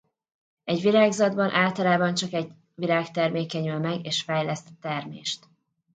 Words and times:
Egy 0.63 0.81
virágzatban 0.81 1.49
általában 1.49 2.13
csak 2.13 2.33
egy 2.33 2.51
virág 2.75 3.11
termékenyül 3.11 3.77
meg 3.79 4.05
és 4.05 4.21
fejleszt 4.21 4.67
termést. 4.79 5.39